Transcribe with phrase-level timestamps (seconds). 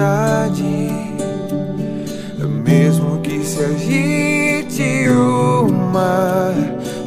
[0.00, 0.88] tempestade,
[2.64, 6.54] mesmo que se agite o mar,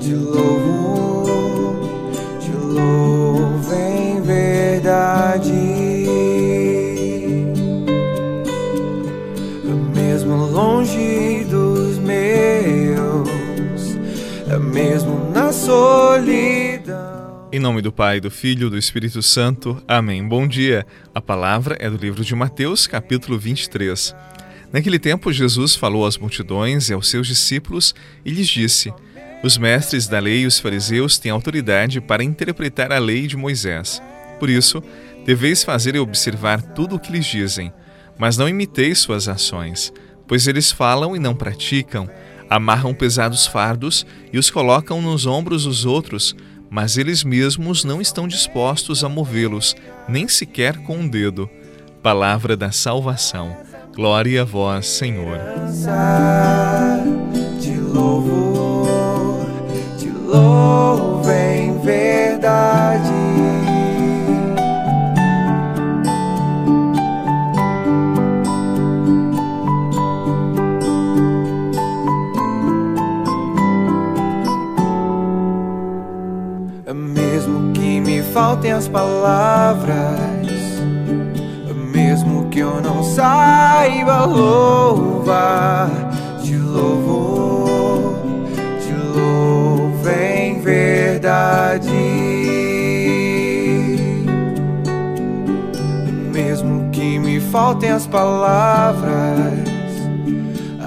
[0.00, 1.76] te louvo,
[2.40, 5.52] te louvo em verdade.
[9.94, 13.28] Mesmo longe dos meus,
[14.72, 17.27] mesmo na solidão.
[17.50, 19.82] Em nome do Pai, do Filho e do Espírito Santo.
[19.88, 20.22] Amém.
[20.22, 20.86] Bom dia.
[21.14, 24.14] A palavra é do livro de Mateus, capítulo 23.
[24.70, 28.92] Naquele tempo, Jesus falou às multidões e aos seus discípulos e lhes disse:
[29.42, 34.02] Os mestres da lei e os fariseus têm autoridade para interpretar a lei de Moisés.
[34.38, 34.82] Por isso,
[35.24, 37.72] deveis fazer e observar tudo o que lhes dizem,
[38.18, 39.90] mas não imiteis suas ações,
[40.26, 42.10] pois eles falam e não praticam,
[42.50, 46.36] amarram pesados fardos e os colocam nos ombros dos outros
[46.70, 49.74] mas eles mesmos não estão dispostos a movê-los,
[50.08, 51.48] nem sequer com um dedo.
[52.02, 53.56] Palavra da salvação.
[53.94, 55.38] Glória a vós, Senhor.
[78.38, 79.96] Faltem as palavras,
[81.92, 85.90] mesmo que eu não saiba louvar,
[86.40, 88.14] te louvo,
[88.78, 91.90] te louvo em verdade.
[96.32, 99.58] Mesmo que me faltem as palavras,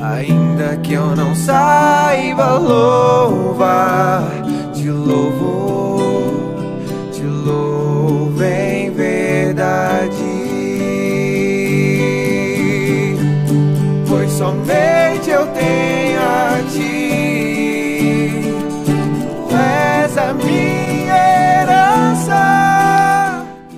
[0.00, 4.22] ainda que eu não saiba louvar,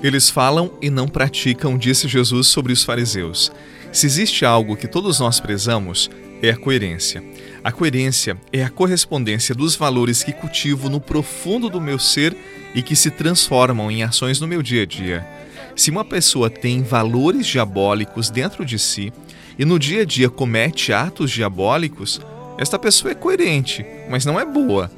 [0.03, 3.49] Eles falam e não praticam, disse Jesus sobre os fariseus.
[3.93, 7.23] Se existe algo que todos nós prezamos, é a coerência.
[7.63, 12.35] A coerência é a correspondência dos valores que cultivo no profundo do meu ser
[12.75, 15.25] e que se transformam em ações no meu dia a dia.
[15.73, 19.13] Se uma pessoa tem valores diabólicos dentro de si,
[19.57, 22.19] e no dia a dia comete atos diabólicos,
[22.57, 24.91] esta pessoa é coerente, mas não é boa.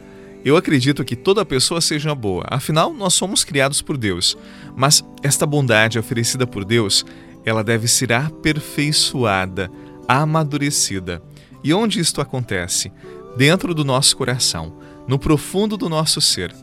[0.46, 4.38] Eu acredito que toda pessoa seja boa, afinal, nós somos criados por Deus.
[4.78, 7.04] Mas esta bondade oferecida por Deus,
[7.44, 9.72] ela deve ser aperfeiçoada,
[10.08, 11.20] amadurecida.
[11.64, 12.92] E onde isto acontece?
[13.36, 16.54] Dentro do nosso coração, no profundo do nosso ser.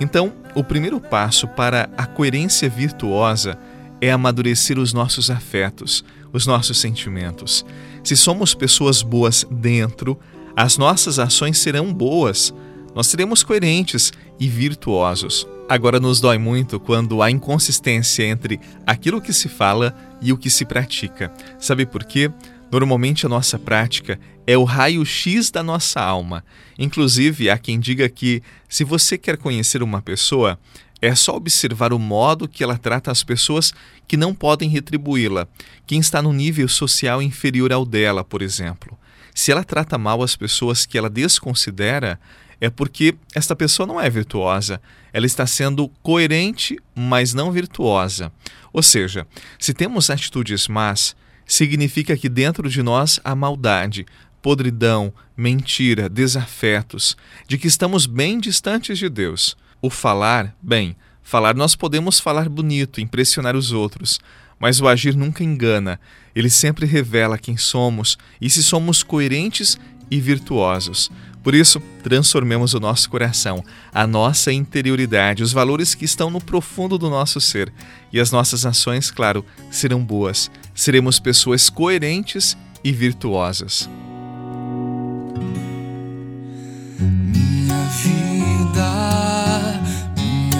[0.00, 3.58] Então, o primeiro passo para a coerência virtuosa
[4.00, 7.66] é amadurecer os nossos afetos, os nossos sentimentos.
[8.02, 10.18] Se somos pessoas boas dentro,
[10.56, 12.54] as nossas ações serão boas.
[12.96, 15.46] Nós seremos coerentes e virtuosos.
[15.68, 20.48] Agora nos dói muito quando há inconsistência entre aquilo que se fala e o que
[20.48, 21.30] se pratica.
[21.60, 22.32] Sabe por quê?
[22.72, 26.42] Normalmente a nossa prática é o raio-x da nossa alma.
[26.78, 30.58] Inclusive, há quem diga que se você quer conhecer uma pessoa,
[31.02, 33.74] é só observar o modo que ela trata as pessoas
[34.08, 35.46] que não podem retribuí-la,
[35.86, 38.98] quem está no nível social inferior ao dela, por exemplo.
[39.34, 42.18] Se ela trata mal as pessoas que ela desconsidera,
[42.60, 44.80] é porque esta pessoa não é virtuosa.
[45.12, 48.32] Ela está sendo coerente, mas não virtuosa.
[48.72, 49.26] Ou seja,
[49.58, 54.06] se temos atitudes más, significa que dentro de nós há maldade,
[54.42, 59.56] podridão, mentira, desafetos, de que estamos bem distantes de Deus.
[59.80, 64.18] O falar, bem, falar nós podemos falar bonito, impressionar os outros,
[64.58, 66.00] mas o agir nunca engana.
[66.34, 69.78] Ele sempre revela quem somos e se somos coerentes
[70.10, 71.10] e virtuosos.
[71.46, 73.64] Por isso, transformemos o nosso coração,
[73.94, 77.72] a nossa interioridade, os valores que estão no profundo do nosso ser.
[78.12, 80.50] E as nossas ações, claro, serão boas.
[80.74, 83.88] Seremos pessoas coerentes e virtuosas.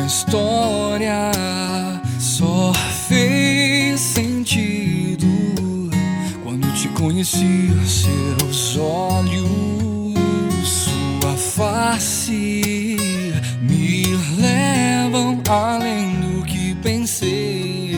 [0.06, 1.32] história
[2.20, 2.72] só
[3.08, 5.26] fez sentido
[6.44, 7.72] quando te conheci.
[7.84, 9.85] Seus olhos,
[11.96, 12.96] face
[13.62, 14.04] me
[14.38, 17.96] levam além do que pensei.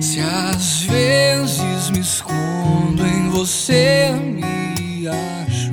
[0.00, 5.72] Se às vezes me escondo em você, me acho,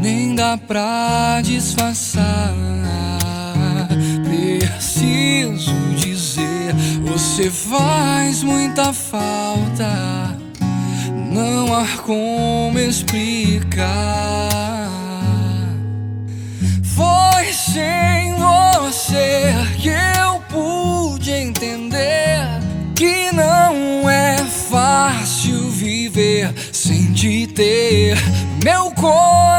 [0.00, 2.54] nem dá pra disfarçar
[4.24, 6.72] preciso dizer.
[7.04, 10.36] Você faz muita falta,
[11.32, 14.18] não há como explicar.
[26.18, 28.16] Viver sem te ter.
[28.64, 29.57] Meu coração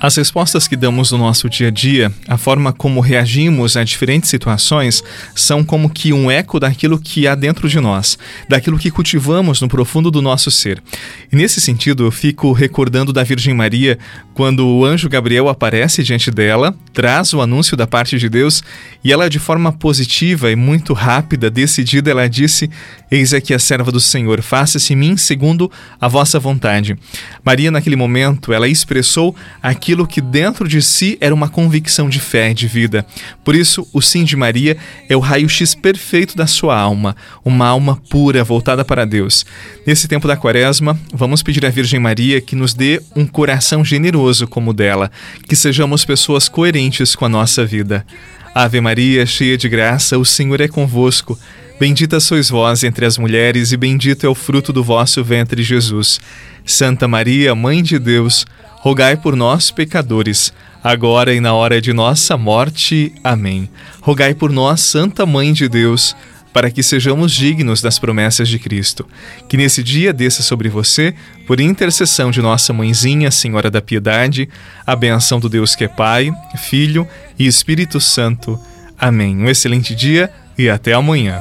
[0.00, 4.30] as respostas que damos no nosso dia a dia, a forma como reagimos a diferentes
[4.30, 5.04] situações,
[5.34, 8.18] são como que um eco daquilo que há dentro de nós,
[8.48, 10.82] daquilo que cultivamos no profundo do nosso ser.
[11.30, 13.98] E nesse sentido, eu fico recordando da Virgem Maria
[14.32, 18.62] quando o anjo Gabriel aparece diante dela, traz o anúncio da parte de Deus
[19.04, 22.70] e ela, de forma positiva e muito rápida, decidida, ela disse:
[23.10, 25.70] Eis aqui a serva do Senhor, faça-se em mim segundo
[26.00, 26.96] a vossa vontade.
[27.44, 32.20] Maria, naquele momento, ela expressou aquilo aquilo que dentro de si era uma convicção de
[32.20, 33.04] fé e de vida.
[33.42, 34.76] Por isso, o sim de Maria
[35.08, 39.44] é o raio-x perfeito da sua alma, uma alma pura, voltada para Deus.
[39.84, 44.46] Nesse tempo da quaresma, vamos pedir à Virgem Maria que nos dê um coração generoso
[44.46, 45.10] como o dela,
[45.48, 48.06] que sejamos pessoas coerentes com a nossa vida.
[48.54, 51.36] Ave Maria, cheia de graça, o Senhor é convosco.
[51.80, 56.20] Bendita sois vós entre as mulheres, e bendito é o fruto do vosso ventre, Jesus.
[56.64, 58.46] Santa Maria, Mãe de Deus,
[58.80, 63.12] rogai por nós, pecadores, agora e na hora de nossa morte.
[63.22, 63.68] Amém.
[64.00, 66.16] Rogai por nós, Santa Mãe de Deus,
[66.50, 69.06] para que sejamos dignos das promessas de Cristo.
[69.48, 71.14] Que nesse dia desça sobre você,
[71.46, 74.48] por intercessão de nossa mãezinha, Senhora da Piedade,
[74.86, 77.06] a benção do Deus que é Pai, Filho
[77.38, 78.58] e Espírito Santo.
[78.98, 79.36] Amém.
[79.36, 81.38] Um excelente dia e até amanhã.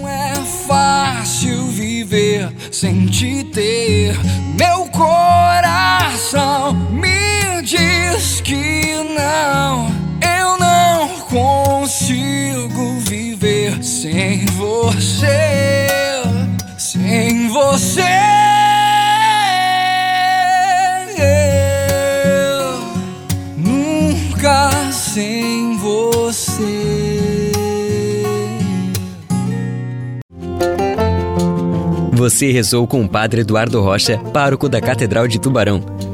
[0.00, 0.34] Não é
[0.68, 4.16] fácil viver sem te ter,
[4.56, 5.75] meu coração
[6.90, 9.88] me diz que não,
[10.22, 16.22] eu não consigo viver sem você,
[16.78, 18.36] sem você.
[32.12, 35.95] Você rezou com o Padre Eduardo Rocha, pároco da Catedral de Tubarão.